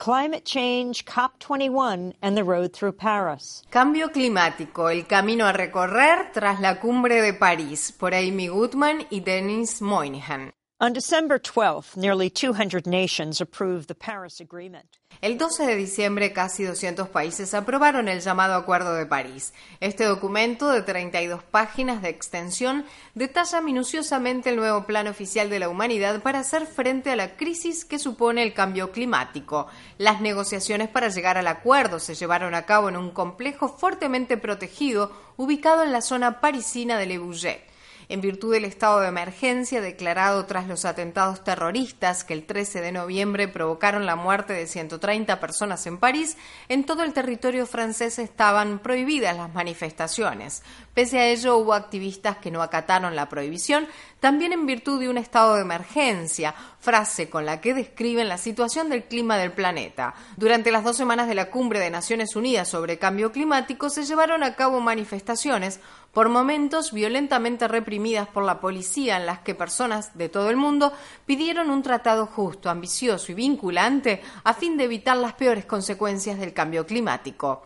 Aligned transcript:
Climate 0.00 0.46
Change 0.46 1.04
COP21 1.04 2.14
and 2.22 2.34
the 2.34 2.42
Road 2.42 2.72
Through 2.72 2.96
Paris. 2.96 3.62
Cambio 3.68 4.08
climático, 4.08 4.88
el 4.88 5.06
camino 5.06 5.44
a 5.44 5.52
recorrer 5.52 6.32
tras 6.32 6.58
la 6.58 6.80
cumbre 6.80 7.20
de 7.20 7.34
París, 7.34 7.92
por 7.92 8.14
Amy 8.14 8.48
Goodman 8.48 9.06
y 9.10 9.20
Dennis 9.20 9.82
Moynihan. 9.82 10.54
On 10.82 10.94
December 10.94 11.38
12th, 11.38 11.94
nearly 11.94 12.30
200 12.30 12.86
nations 12.86 13.38
approved 13.38 13.88
the 13.88 13.94
Paris 13.94 14.40
Agreement. 14.40 14.86
El 15.20 15.36
12 15.36 15.66
de 15.66 15.76
diciembre, 15.76 16.32
casi 16.32 16.64
200 16.64 17.06
países 17.10 17.52
aprobaron 17.52 18.08
el 18.08 18.22
llamado 18.22 18.54
Acuerdo 18.54 18.94
de 18.94 19.04
París. 19.04 19.52
Este 19.80 20.04
documento, 20.04 20.70
de 20.70 20.80
32 20.80 21.42
páginas 21.42 22.00
de 22.00 22.08
extensión, 22.08 22.86
detalla 23.14 23.60
minuciosamente 23.60 24.48
el 24.48 24.56
nuevo 24.56 24.86
plan 24.86 25.06
oficial 25.06 25.50
de 25.50 25.58
la 25.58 25.68
humanidad 25.68 26.22
para 26.22 26.38
hacer 26.38 26.64
frente 26.64 27.10
a 27.10 27.16
la 27.16 27.36
crisis 27.36 27.84
que 27.84 27.98
supone 27.98 28.42
el 28.42 28.54
cambio 28.54 28.90
climático. 28.90 29.66
Las 29.98 30.22
negociaciones 30.22 30.88
para 30.88 31.10
llegar 31.10 31.36
al 31.36 31.48
acuerdo 31.48 31.98
se 31.98 32.14
llevaron 32.14 32.54
a 32.54 32.64
cabo 32.64 32.88
en 32.88 32.96
un 32.96 33.10
complejo 33.10 33.68
fuertemente 33.68 34.38
protegido 34.38 35.12
ubicado 35.36 35.82
en 35.82 35.92
la 35.92 36.00
zona 36.00 36.40
parisina 36.40 36.96
de 36.96 37.04
Le 37.04 37.18
Bourget 37.18 37.70
en 38.10 38.20
virtud 38.20 38.52
del 38.52 38.64
estado 38.64 39.00
de 39.00 39.08
emergencia 39.08 39.80
declarado 39.80 40.44
tras 40.44 40.66
los 40.66 40.84
atentados 40.84 41.44
terroristas 41.44 42.24
que 42.24 42.34
el 42.34 42.44
13 42.44 42.80
de 42.80 42.90
noviembre 42.90 43.46
provocaron 43.46 44.04
la 44.04 44.16
muerte 44.16 44.52
de 44.52 44.66
130 44.66 45.38
personas 45.38 45.86
en 45.86 45.96
París, 45.96 46.36
en 46.68 46.84
todo 46.84 47.04
el 47.04 47.12
territorio 47.12 47.66
francés 47.66 48.18
estaban 48.18 48.80
prohibidas 48.80 49.36
las 49.36 49.54
manifestaciones. 49.54 50.62
Pese 50.92 51.20
a 51.20 51.28
ello, 51.28 51.56
hubo 51.56 51.72
activistas 51.72 52.38
que 52.38 52.50
no 52.50 52.62
acataron 52.62 53.14
la 53.14 53.28
prohibición, 53.28 53.86
también 54.18 54.52
en 54.52 54.66
virtud 54.66 55.00
de 55.00 55.08
un 55.08 55.16
estado 55.16 55.54
de 55.54 55.62
emergencia, 55.62 56.54
frase 56.80 57.28
con 57.28 57.46
la 57.46 57.60
que 57.60 57.74
describen 57.74 58.28
la 58.28 58.38
situación 58.38 58.88
del 58.88 59.04
clima 59.04 59.36
del 59.36 59.52
planeta. 59.52 60.14
Durante 60.36 60.72
las 60.72 60.82
dos 60.82 60.96
semanas 60.96 61.28
de 61.28 61.34
la 61.34 61.50
cumbre 61.50 61.78
de 61.78 61.90
Naciones 61.90 62.34
Unidas 62.34 62.68
sobre 62.68 62.98
cambio 62.98 63.32
climático 63.32 63.90
se 63.90 64.04
llevaron 64.04 64.42
a 64.42 64.56
cabo 64.56 64.80
manifestaciones 64.80 65.80
por 66.12 66.28
momentos 66.28 66.92
violentamente 66.92 67.68
reprimidas 67.68 68.26
por 68.26 68.44
la 68.44 68.60
policía 68.60 69.16
en 69.16 69.26
las 69.26 69.40
que 69.40 69.54
personas 69.54 70.16
de 70.16 70.28
todo 70.28 70.50
el 70.50 70.56
mundo 70.56 70.92
pidieron 71.26 71.70
un 71.70 71.82
tratado 71.82 72.26
justo, 72.26 72.70
ambicioso 72.70 73.30
y 73.30 73.34
vinculante 73.34 74.22
a 74.42 74.54
fin 74.54 74.76
de 74.76 74.84
evitar 74.84 75.16
las 75.16 75.34
peores 75.34 75.66
consecuencias 75.66 76.38
del 76.38 76.52
cambio 76.52 76.86
climático. 76.86 77.62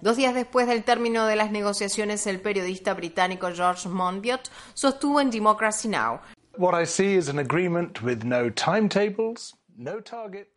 Dos 0.00 0.16
días 0.16 0.34
después 0.34 0.66
del 0.66 0.82
término 0.82 1.26
de 1.26 1.36
las 1.36 1.50
negociaciones, 1.50 2.26
el 2.26 2.40
periodista 2.40 2.94
británico 2.94 3.48
George 3.54 3.88
Monbiot 3.88 4.50
sostuvo 4.74 5.20
en 5.20 5.30
Democracy 5.30 5.88
Now! 5.88 6.20
What 6.58 6.74
I 6.74 6.86
see 6.86 7.16
is 7.16 7.28
an 7.28 7.38
agreement 7.38 8.02
with 8.02 8.24
no 8.24 8.50
timetables, 8.50 9.54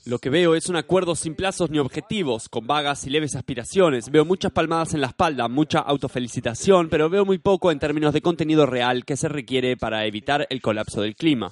lo 0.05 0.17
que 0.17 0.31
veo 0.31 0.55
es 0.55 0.67
un 0.67 0.75
acuerdo 0.75 1.13
sin 1.13 1.35
plazos 1.35 1.69
ni 1.69 1.77
objetivos, 1.77 2.49
con 2.49 2.65
vagas 2.65 3.05
y 3.05 3.11
leves 3.11 3.35
aspiraciones. 3.35 4.09
Veo 4.09 4.25
muchas 4.25 4.51
palmadas 4.51 4.95
en 4.95 5.01
la 5.01 5.07
espalda, 5.07 5.47
mucha 5.47 5.77
autofelicitación, 5.77 6.89
pero 6.89 7.07
veo 7.07 7.23
muy 7.23 7.37
poco 7.37 7.71
en 7.71 7.77
términos 7.77 8.13
de 8.13 8.21
contenido 8.23 8.65
real 8.65 9.05
que 9.05 9.15
se 9.15 9.29
requiere 9.29 9.77
para 9.77 10.07
evitar 10.07 10.47
el 10.49 10.59
colapso 10.59 11.03
del 11.03 11.15
clima. 11.15 11.51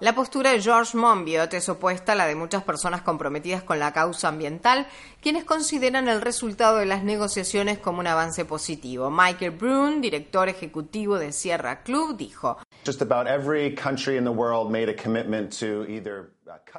La 0.00 0.14
postura 0.14 0.52
de 0.52 0.62
George 0.62 0.96
Monbiot 0.96 1.52
es 1.52 1.68
opuesta 1.68 2.12
a 2.12 2.14
la 2.14 2.26
de 2.26 2.34
muchas 2.34 2.62
personas 2.62 3.02
comprometidas 3.02 3.62
con 3.62 3.78
la 3.78 3.92
causa 3.92 4.28
ambiental, 4.28 4.86
quienes 5.20 5.44
consideran 5.44 6.08
el 6.08 6.22
resultado 6.22 6.78
de 6.78 6.86
las 6.86 7.04
negociaciones 7.04 7.78
como 7.78 7.98
un 8.00 8.06
avance 8.06 8.46
positivo. 8.46 9.10
Michael 9.10 9.50
Brun, 9.50 10.00
director 10.00 10.48
ejecutivo 10.48 11.18
de 11.18 11.32
Sierra 11.32 11.82
Club, 11.82 12.16
dijo: 12.16 12.56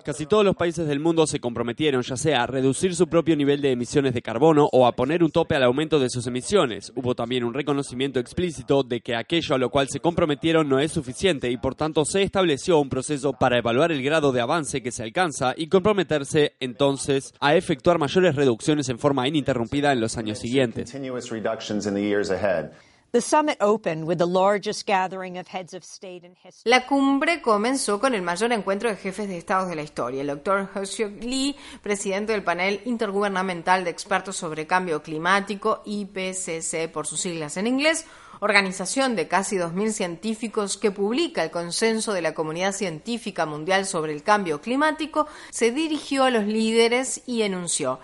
Casi 0.04 0.28
todos 0.28 0.46
los 0.46 0.56
países 0.56 0.88
del 0.88 1.00
mundo 1.00 1.26
se 1.26 1.40
comprometieron 1.40 2.04
ya 2.04 2.16
sea 2.18 2.44
a 2.44 2.48
reducir 2.48 2.96
su 2.96 3.08
propio 3.08 3.36
nivel 3.36 3.62
de 3.62 3.72
emisiones 3.72 4.14
de 4.14 4.22
carbono 4.22 4.70
o 4.72 4.86
a 4.86 4.92
poner 4.92 5.24
un 5.24 5.32
tope 5.32 5.56
al 5.56 5.64
aumento 5.64 5.98
de 5.98 6.10
sus 6.10 6.28
emisiones. 6.28 6.92
Hubo 6.96 7.16
también 7.16 7.44
un 7.44 7.54
reconocimiento 7.54 8.20
explícito 8.20 8.84
de 8.84 9.02
que 9.02 9.16
aquello 9.16 9.56
a 9.56 9.58
lo 9.58 9.72
cual 9.72 9.88
se 9.90 10.00
comprometieron 10.00 10.70
no 10.70 10.80
es 10.80 10.92
suficiente 10.92 11.50
y 11.50 11.58
por 11.58 11.74
tanto 11.74 12.06
se 12.06 12.22
estableció 12.22 12.80
un 12.80 12.90
proceso 12.90 13.34
para 13.34 13.58
evaluar 13.58 13.92
el 13.92 14.04
grado 14.04 14.32
de 14.32 14.42
avance 14.42 14.84
que 14.84 14.92
se 14.92 15.02
alcanza 15.02 15.56
y 15.58 15.68
comprometerse 15.68 16.54
entonces 16.60 17.34
a 17.40 17.56
efectuar 17.56 17.98
mayores 17.98 18.36
reducciones 18.36 18.90
en 18.90 19.00
forma 19.00 19.28
ininterrumpida 19.28 19.92
en 19.94 20.02
los 20.02 20.18
años 20.18 20.38
siguientes. 20.38 20.94
La 26.66 26.86
cumbre 26.86 27.42
comenzó 27.42 27.98
con 27.98 28.14
el 28.14 28.22
mayor 28.22 28.52
encuentro 28.52 28.90
de 28.90 28.98
jefes 28.98 29.30
de 29.30 29.38
estados 29.38 29.70
de 29.70 29.76
la 29.76 29.84
historia. 29.84 30.20
El 30.20 30.28
doctor 30.28 30.70
Hyuk 30.74 31.24
Lee, 31.24 31.56
presidente 31.82 32.34
del 32.34 32.44
panel 32.44 32.82
intergubernamental 32.84 33.86
de 33.86 33.92
expertos 33.92 34.36
sobre 34.36 34.68
cambio 34.68 35.02
climático, 35.02 35.82
IPCC 35.86 36.92
por 36.92 37.08
sus 37.08 37.22
siglas 37.22 37.56
en 37.56 37.68
inglés, 37.68 38.06
organización 38.42 39.16
de 39.16 39.30
casi 39.30 39.56
2.000 39.56 39.92
científicos 39.92 40.78
que 40.78 40.92
publica 40.92 41.42
el 41.42 41.52
consenso 41.52 42.12
de 42.12 42.22
la 42.22 42.34
comunidad 42.34 42.74
científica 42.74 43.46
mundial 43.46 43.86
sobre 43.86 44.12
el 44.12 44.24
cambio 44.24 44.60
climático, 44.60 45.28
se 45.52 45.72
dirigió 45.72 46.26
a 46.26 46.32
los 46.32 46.46
líderes 46.46 47.22
y 47.26 47.44
enunció 47.44 48.00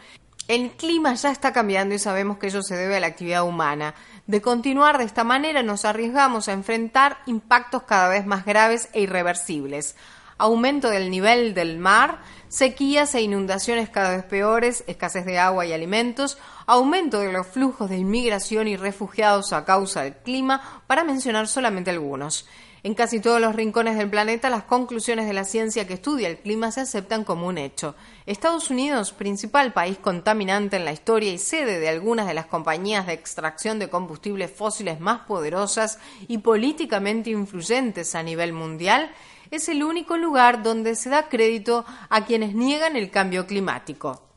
el 0.47 0.71
clima 0.71 1.13
ya 1.13 1.31
está 1.31 1.53
cambiando 1.53 1.95
y 1.95 1.99
sabemos 1.99 2.37
que 2.37 2.47
ello 2.47 2.61
se 2.61 2.75
debe 2.75 2.97
a 2.97 2.99
la 2.99 3.07
actividad 3.07 3.43
humana. 3.43 3.95
De 4.27 4.41
continuar 4.41 4.97
de 4.97 5.05
esta 5.05 5.23
manera 5.23 5.63
nos 5.63 5.85
arriesgamos 5.85 6.47
a 6.47 6.53
enfrentar 6.53 7.19
impactos 7.25 7.83
cada 7.83 8.09
vez 8.09 8.25
más 8.25 8.45
graves 8.45 8.89
e 8.93 9.01
irreversibles. 9.01 9.95
Aumento 10.37 10.89
del 10.89 11.11
nivel 11.11 11.53
del 11.53 11.77
mar, 11.77 12.19
sequías 12.47 13.13
e 13.13 13.21
inundaciones 13.21 13.89
cada 13.89 14.15
vez 14.15 14.25
peores, 14.25 14.83
escasez 14.87 15.25
de 15.25 15.37
agua 15.37 15.65
y 15.65 15.73
alimentos, 15.73 16.37
aumento 16.65 17.19
de 17.19 17.31
los 17.31 17.45
flujos 17.45 17.89
de 17.89 17.97
inmigración 17.97 18.67
y 18.67 18.75
refugiados 18.75 19.53
a 19.53 19.65
causa 19.65 20.01
del 20.01 20.15
clima, 20.15 20.81
para 20.87 21.03
mencionar 21.03 21.47
solamente 21.47 21.91
algunos. 21.91 22.47
En 22.83 22.95
casi 22.95 23.19
todos 23.19 23.39
los 23.39 23.55
rincones 23.55 23.95
del 23.95 24.09
planeta, 24.09 24.49
las 24.49 24.63
conclusiones 24.63 25.27
de 25.27 25.33
la 25.33 25.43
ciencia 25.43 25.85
que 25.85 25.93
estudia 25.93 26.27
el 26.27 26.39
clima 26.39 26.71
se 26.71 26.81
aceptan 26.81 27.23
como 27.23 27.45
un 27.45 27.59
hecho. 27.59 27.93
Estados 28.25 28.71
Unidos, 28.71 29.11
principal 29.11 29.71
país 29.71 29.99
contaminante 29.99 30.77
en 30.77 30.85
la 30.85 30.91
historia 30.91 31.31
y 31.31 31.37
sede 31.37 31.79
de 31.79 31.89
algunas 31.89 32.25
de 32.25 32.33
las 32.33 32.47
compañías 32.47 33.05
de 33.05 33.13
extracción 33.13 33.77
de 33.77 33.91
combustibles 33.91 34.49
fósiles 34.49 34.99
más 34.99 35.21
poderosas 35.27 35.99
y 36.27 36.39
políticamente 36.39 37.29
influyentes 37.29 38.15
a 38.15 38.23
nivel 38.23 38.51
mundial, 38.51 39.11
es 39.51 39.69
el 39.69 39.83
único 39.83 40.17
lugar 40.17 40.63
donde 40.63 40.95
se 40.95 41.11
da 41.11 41.29
crédito 41.29 41.85
a 42.09 42.25
quienes 42.25 42.55
niegan 42.55 42.95
el 42.95 43.11
cambio 43.11 43.45
climático. 43.45 44.30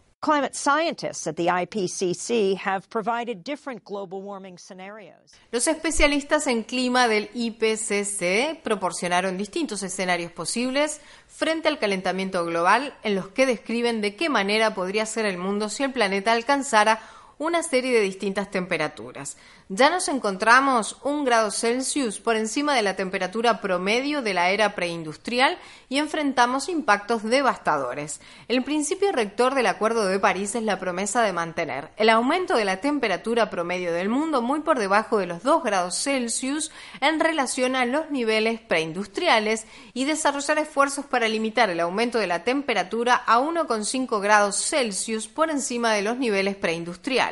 Los 5.50 5.68
especialistas 5.68 6.46
en 6.46 6.62
clima 6.62 7.08
del 7.08 7.28
IPCC 7.34 8.62
proporcionaron 8.62 9.36
distintos 9.36 9.82
escenarios 9.82 10.32
posibles 10.32 11.02
frente 11.26 11.68
al 11.68 11.78
calentamiento 11.78 12.42
global 12.46 12.96
en 13.02 13.16
los 13.16 13.28
que 13.28 13.44
describen 13.44 14.00
de 14.00 14.16
qué 14.16 14.30
manera 14.30 14.74
podría 14.74 15.04
ser 15.04 15.26
el 15.26 15.36
mundo 15.36 15.68
si 15.68 15.82
el 15.82 15.92
planeta 15.92 16.32
alcanzara 16.32 17.00
una 17.38 17.62
serie 17.62 17.92
de 17.92 18.00
distintas 18.00 18.50
temperaturas. 18.50 19.36
Ya 19.70 19.88
nos 19.88 20.08
encontramos 20.08 20.98
un 21.04 21.24
grado 21.24 21.50
Celsius 21.50 22.20
por 22.20 22.36
encima 22.36 22.74
de 22.74 22.82
la 22.82 22.96
temperatura 22.96 23.62
promedio 23.62 24.20
de 24.20 24.34
la 24.34 24.50
era 24.50 24.74
preindustrial 24.74 25.58
y 25.88 25.96
enfrentamos 25.96 26.68
impactos 26.68 27.22
devastadores. 27.22 28.20
El 28.48 28.62
principio 28.62 29.10
rector 29.10 29.54
del 29.54 29.66
Acuerdo 29.66 30.06
de 30.06 30.18
París 30.18 30.54
es 30.54 30.64
la 30.64 30.78
promesa 30.78 31.22
de 31.22 31.32
mantener 31.32 31.88
el 31.96 32.10
aumento 32.10 32.56
de 32.56 32.66
la 32.66 32.82
temperatura 32.82 33.48
promedio 33.48 33.92
del 33.94 34.10
mundo 34.10 34.42
muy 34.42 34.60
por 34.60 34.78
debajo 34.78 35.16
de 35.16 35.26
los 35.26 35.42
2 35.42 35.64
grados 35.64 35.96
Celsius 35.96 36.70
en 37.00 37.18
relación 37.18 37.74
a 37.74 37.86
los 37.86 38.10
niveles 38.10 38.60
preindustriales 38.60 39.66
y 39.94 40.04
desarrollar 40.04 40.58
esfuerzos 40.58 41.06
para 41.06 41.26
limitar 41.26 41.70
el 41.70 41.80
aumento 41.80 42.18
de 42.18 42.26
la 42.26 42.44
temperatura 42.44 43.22
a 43.26 43.40
1,5 43.40 44.20
grados 44.20 44.56
Celsius 44.56 45.26
por 45.26 45.48
encima 45.48 45.92
de 45.94 46.02
los 46.02 46.18
niveles 46.18 46.54
preindustriales. 46.56 47.23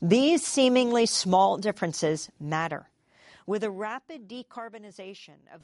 These 0.00 0.42
seemingly 0.42 1.06
small 1.06 1.58
differences 1.58 2.30
matter. 2.38 2.86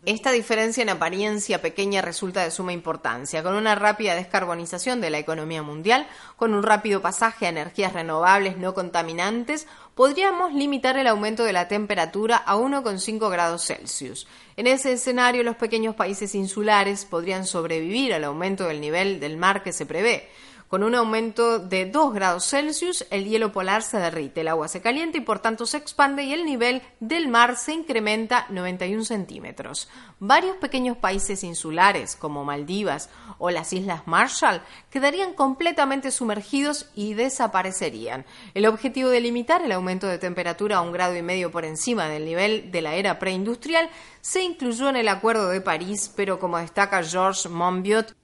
Esta 0.07 0.31
diferencia 0.31 0.83
en 0.83 0.89
apariencia 0.89 1.61
pequeña 1.61 2.01
resulta 2.01 2.45
de 2.45 2.53
suma 2.53 2.73
importancia. 2.73 3.43
Con 3.43 3.55
una 3.55 3.75
rápida 3.75 4.15
descarbonización 4.15 5.01
de 5.01 5.11
la 5.11 5.19
economía 5.19 5.65
mundial, 5.65 6.07
con 6.37 6.55
un 6.55 6.63
rápido 6.63 7.03
pasaje 7.03 7.47
a 7.47 7.49
energías 7.49 7.93
renovables 7.93 8.57
no 8.57 8.73
contaminantes, 8.73 9.67
podríamos 9.97 10.55
limitar 10.55 10.97
el 10.97 11.09
aumento 11.09 11.43
de 11.43 11.55
la 11.55 11.67
temperatura 11.67 12.37
a 12.37 12.55
1,5 12.55 13.29
grados 13.29 13.67
Celsius. 13.67 14.29
En 14.57 14.69
ese 14.69 14.93
escenario, 14.93 15.43
los 15.43 15.57
pequeños 15.57 15.97
países 15.97 16.37
insulares 16.37 17.05
podrían 17.05 17.45
sobrevivir 17.47 18.15
al 18.15 18.23
aumento 18.23 18.69
del 18.69 18.81
nivel 18.81 19.19
del 19.19 19.37
mar 19.37 19.65
que 19.65 19.73
se 19.73 19.87
prevé. 19.87 20.29
Con 20.73 20.85
un 20.85 20.95
aumento 20.95 21.59
de 21.59 21.85
2 21.85 22.15
grados 22.15 22.49
Celsius, 22.49 23.05
el 23.11 23.27
hielo 23.27 23.53
polar 23.53 23.83
se 23.83 23.99
derrite, 23.99 24.41
el 24.41 24.49
agua 24.49 24.69
se 24.69 24.81
calienta 24.81 25.19
y 25.19 25.21
por 25.21 25.39
tanto 25.39 25.67
se 25.67 25.77
expande 25.77 26.23
y 26.23 26.33
el 26.33 26.47
nivel 26.47 26.81
del 26.99 27.29
mar 27.29 27.59
se 27.59 27.75
incrementa 27.75 28.47
91 28.49 29.05
centímetros. 29.05 29.91
Varios 30.19 30.57
pequeños 30.57 30.97
países 30.97 31.45
insulares, 31.45 32.17
como 32.17 32.47
Maldivas 32.47 33.11
o 33.37 33.51
las 33.51 33.75
Islas 33.75 34.07
Marshall, 34.07 34.63
quedarían 34.89 35.35
completamente 35.35 36.11
sumergidos 36.11 36.89
y 36.95 37.13
desaparecerían. 37.13 38.25
El 38.55 38.65
objetivo 38.65 39.11
de 39.11 39.21
limitar 39.21 39.63
el 39.63 39.73
aumento 39.73 40.07
de 40.07 40.17
temperatura 40.17 40.79
a 40.79 40.81
un 40.81 40.93
grado 40.93 41.15
y 41.15 41.21
medio 41.21 41.51
por 41.51 41.67
encima 41.67 42.09
del 42.09 42.25
nivel 42.25 42.71
de 42.71 42.81
la 42.81 42.95
era 42.95 43.19
preindustrial 43.19 43.91
se 44.23 44.43
incluyó 44.43 44.89
en 44.89 44.97
el 44.97 45.09
Acuerdo 45.09 45.49
de 45.49 45.61
París, 45.61 46.11
pero 46.17 46.39
como 46.39 46.57
destaca 46.57 47.03
George 47.03 47.49
Monbiot, 47.49 48.15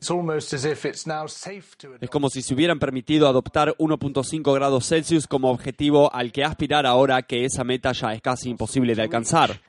es 2.00 2.10
como 2.10 2.30
si 2.30 2.42
se 2.42 2.54
hubieran 2.54 2.78
permitido 2.78 3.26
adoptar 3.26 3.74
1.5 3.78 4.54
grados 4.54 4.86
Celsius 4.86 5.26
como 5.26 5.50
objetivo 5.50 6.14
al 6.14 6.30
que 6.30 6.44
aspirar 6.44 6.86
ahora 6.86 7.22
que 7.22 7.44
esa 7.44 7.64
meta 7.64 7.90
ya 7.92 8.14
es 8.14 8.22
casi 8.22 8.48
imposible 8.48 8.94
de 8.94 9.02
alcanzar. 9.02 9.60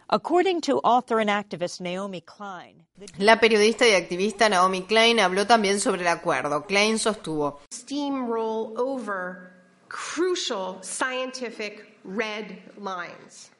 La 3.17 3.39
periodista 3.39 3.87
y 3.87 3.93
activista 3.93 4.49
Naomi 4.49 4.83
Klein 4.83 5.19
habló 5.19 5.47
también 5.47 5.79
sobre 5.79 6.01
el 6.01 6.07
acuerdo. 6.09 6.65
Klein 6.67 6.99
sostuvo: 6.99 7.59
Steamroll 7.73 8.77
over 8.77 9.51
crucial 9.87 10.77
scientific 10.83 11.97
red 12.03 12.59
lines. 12.77 13.51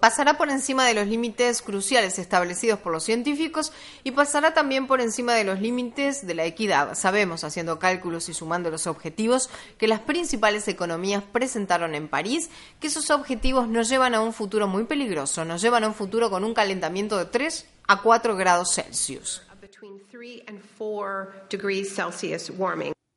Pasará 0.00 0.38
por 0.38 0.48
encima 0.48 0.86
de 0.86 0.94
los 0.94 1.06
límites 1.06 1.60
cruciales 1.60 2.18
establecidos 2.18 2.78
por 2.78 2.90
los 2.90 3.04
científicos 3.04 3.70
y 4.02 4.12
pasará 4.12 4.54
también 4.54 4.86
por 4.86 5.02
encima 5.02 5.34
de 5.34 5.44
los 5.44 5.60
límites 5.60 6.26
de 6.26 6.34
la 6.34 6.46
equidad. 6.46 6.94
Sabemos, 6.94 7.44
haciendo 7.44 7.78
cálculos 7.78 8.30
y 8.30 8.34
sumando 8.34 8.70
los 8.70 8.86
objetivos 8.86 9.50
que 9.76 9.88
las 9.88 10.00
principales 10.00 10.68
economías 10.68 11.22
presentaron 11.22 11.94
en 11.94 12.08
París, 12.08 12.48
que 12.80 12.86
esos 12.86 13.10
objetivos 13.10 13.68
nos 13.68 13.90
llevan 13.90 14.14
a 14.14 14.22
un 14.22 14.32
futuro 14.32 14.66
muy 14.66 14.84
peligroso, 14.84 15.44
nos 15.44 15.60
llevan 15.60 15.84
a 15.84 15.88
un 15.88 15.94
futuro 15.94 16.30
con 16.30 16.42
un 16.42 16.54
calentamiento 16.54 17.18
de 17.18 17.26
3 17.26 17.66
a 17.88 18.00
4 18.00 18.36
grados 18.36 18.74
Celsius. 18.74 19.42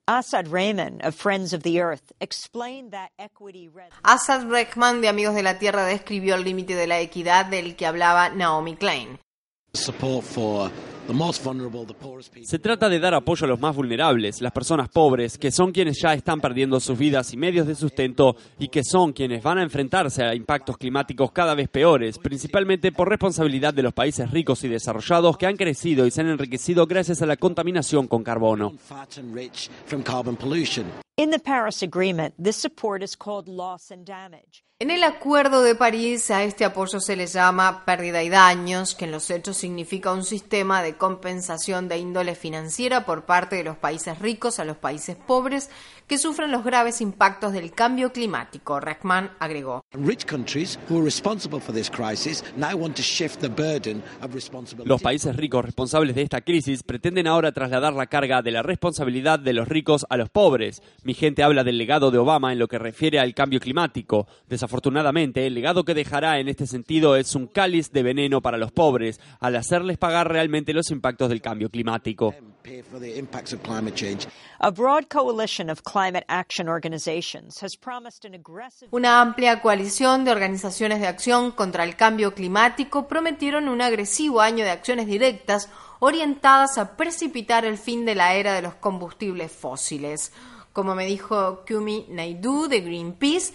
Asad 0.07 0.49
Rehman 0.49 0.99
of 1.01 1.15
Friends 1.15 1.53
of 1.53 1.63
the 1.63 1.79
Earth 1.79 2.11
explained 2.19 2.91
that 2.91 3.11
equity 3.17 3.69
Asad 4.03 4.49
Rehman 4.49 4.99
de 4.99 5.07
Amigos 5.07 5.33
de 5.33 5.43
la 5.43 5.57
Tierra 5.57 5.85
describió 5.85 6.35
el 6.35 6.43
límite 6.43 6.75
de 6.75 6.87
la 6.87 6.99
equidad 6.99 7.45
del 7.45 7.77
que 7.77 7.85
hablaba 7.85 8.27
Naomi 8.27 8.75
Klein. 8.75 9.17
Se 12.43 12.59
trata 12.59 12.89
de 12.89 12.99
dar 12.99 13.13
apoyo 13.13 13.45
a 13.45 13.49
los 13.49 13.59
más 13.59 13.75
vulnerables, 13.75 14.41
las 14.41 14.51
personas 14.51 14.89
pobres, 14.89 15.37
que 15.37 15.51
son 15.51 15.71
quienes 15.71 16.01
ya 16.01 16.13
están 16.13 16.39
perdiendo 16.39 16.79
sus 16.79 16.97
vidas 16.97 17.33
y 17.33 17.37
medios 17.37 17.67
de 17.67 17.75
sustento 17.75 18.35
y 18.57 18.69
que 18.69 18.83
son 18.83 19.11
quienes 19.11 19.43
van 19.43 19.57
a 19.57 19.63
enfrentarse 19.63 20.23
a 20.23 20.33
impactos 20.33 20.77
climáticos 20.77 21.31
cada 21.31 21.55
vez 21.55 21.67
peores, 21.69 22.17
principalmente 22.19 22.91
por 22.91 23.09
responsabilidad 23.09 23.73
de 23.73 23.83
los 23.83 23.93
países 23.93 24.31
ricos 24.31 24.63
y 24.63 24.69
desarrollados 24.69 25.37
que 25.37 25.45
han 25.45 25.57
crecido 25.57 26.05
y 26.05 26.11
se 26.11 26.21
han 26.21 26.29
enriquecido 26.29 26.87
gracias 26.87 27.21
a 27.21 27.25
la 27.25 27.37
contaminación 27.37 28.07
con 28.07 28.23
carbono. 28.23 28.73
In 31.15 31.29
the 31.29 31.37
Paris 31.37 31.83
Agreement, 31.83 32.33
this 32.39 32.55
support 32.55 33.03
is 33.03 33.15
called 33.15 33.47
loss 33.47 33.91
and 33.91 34.03
damage. 34.03 34.63
En 34.79 34.89
el 34.89 35.03
Acuerdo 35.03 35.61
de 35.61 35.75
París 35.75 36.31
a 36.31 36.43
este 36.43 36.65
apoyo 36.65 36.99
se 36.99 37.15
le 37.15 37.27
llama 37.27 37.85
pérdida 37.85 38.23
y 38.23 38.29
daños, 38.29 38.95
que 38.95 39.05
en 39.05 39.11
los 39.11 39.29
hechos 39.29 39.55
significa 39.55 40.11
un 40.11 40.25
sistema 40.25 40.81
de 40.81 40.92
compensación 40.95 41.87
de 41.87 41.97
índole 41.97 42.35
financiera 42.35 43.05
por 43.05 43.25
parte 43.25 43.55
de 43.55 43.63
los 43.63 43.77
países 43.77 44.19
ricos 44.19 44.59
a 44.59 44.65
los 44.65 44.77
países 44.77 45.15
pobres 45.15 45.69
que 46.07 46.17
sufren 46.17 46.51
los 46.51 46.63
graves 46.63 47.01
impactos 47.01 47.53
del 47.53 47.71
cambio 47.71 48.11
climático, 48.11 48.79
Rachman 48.79 49.31
agregó. 49.39 49.85
Los 54.85 55.01
países 55.01 55.35
ricos 55.35 55.65
responsables 55.65 56.15
de 56.15 56.21
esta 56.21 56.41
crisis 56.41 56.83
pretenden 56.83 57.27
ahora 57.27 57.51
trasladar 57.51 57.93
la 57.93 58.07
carga 58.07 58.41
de 58.41 58.51
la 58.51 58.63
responsabilidad 58.63 59.39
de 59.39 59.53
los 59.53 59.67
ricos 59.67 60.05
a 60.09 60.17
los 60.17 60.29
pobres. 60.29 60.81
Mi 61.03 61.13
gente 61.13 61.43
habla 61.43 61.63
del 61.63 61.77
legado 61.77 62.11
de 62.11 62.17
Obama 62.17 62.51
en 62.51 62.59
lo 62.59 62.67
que 62.67 62.79
refiere 62.79 63.19
al 63.19 63.33
cambio 63.33 63.59
climático. 63.59 64.27
Desafortunadamente, 64.47 65.47
el 65.47 65.53
legado 65.53 65.83
que 65.83 65.93
dejará 65.93 66.39
en 66.39 66.49
este 66.49 66.67
sentido 66.67 67.15
es 67.15 67.33
un 67.35 67.47
cáliz 67.47 67.91
de 67.91 68.03
veneno 68.03 68.41
para 68.41 68.57
los 68.57 68.71
pobres, 68.71 69.19
al 69.39 69.55
hacerles 69.55 69.97
pagar 69.97 70.29
realmente 70.29 70.73
los 70.73 70.82
impactos 70.91 71.29
del 71.29 71.41
cambio 71.41 71.69
climático. 71.69 72.33
Una 78.91 79.21
amplia 79.21 79.61
coalición 79.61 80.23
de 80.23 80.31
organizaciones 80.31 80.99
de 81.01 81.07
acción 81.07 81.51
contra 81.51 81.83
el 81.83 81.95
cambio 81.95 82.33
climático 82.33 83.07
prometieron 83.07 83.67
un 83.67 83.81
agresivo 83.81 84.41
año 84.41 84.63
de 84.63 84.71
acciones 84.71 85.07
directas 85.07 85.69
orientadas 85.99 86.77
a 86.77 86.95
precipitar 86.95 87.65
el 87.65 87.77
fin 87.77 88.05
de 88.05 88.15
la 88.15 88.35
era 88.35 88.53
de 88.53 88.61
los 88.61 88.75
combustibles 88.75 89.51
fósiles. 89.51 90.31
Como 90.73 90.95
me 90.95 91.05
dijo 91.05 91.63
Kumi 91.67 92.07
Naidu 92.09 92.67
de 92.67 92.81
Greenpeace, 92.81 93.53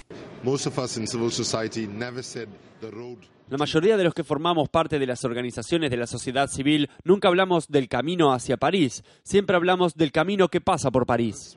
la 3.51 3.57
mayoría 3.57 3.97
de 3.97 4.05
los 4.05 4.15
que 4.15 4.25
formamos 4.25 4.69
parte 4.69 4.99
de 4.99 5.07
las 5.07 5.25
organizaciones 5.25 5.91
de 5.91 5.97
la 5.97 6.07
sociedad 6.07 6.49
civil 6.49 6.91
nunca 7.05 7.29
hablamos 7.29 7.69
del 7.69 7.89
camino 7.89 8.33
hacia 8.33 8.57
París, 8.57 9.03
siempre 9.23 9.57
hablamos 9.57 9.95
del 9.95 10.13
camino 10.13 10.49
que 10.49 10.61
pasa 10.61 10.91
por 10.91 11.07
París. 11.07 11.57